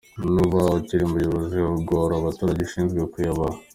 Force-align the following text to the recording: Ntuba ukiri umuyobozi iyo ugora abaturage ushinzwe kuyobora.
Ntuba 0.33 0.59
ukiri 0.79 1.03
umuyobozi 1.05 1.53
iyo 1.57 1.67
ugora 1.79 2.13
abaturage 2.17 2.59
ushinzwe 2.63 2.99
kuyobora. 3.13 3.55